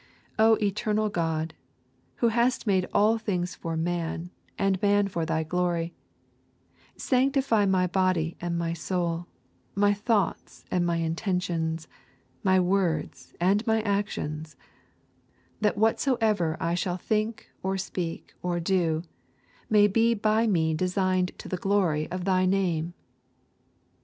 [0.39, 1.53] 'O Eternal God,
[2.15, 5.93] Who hast made all things for man, and man for Thy glory,
[6.97, 9.27] sanctify my body and my soul,
[9.75, 11.87] my thoughts and my intentions,
[12.41, 14.55] my words and my actions,
[15.59, 19.03] that whatsoever I shall think or speak or do
[19.69, 22.95] may be by me designed to the glory of Thy name.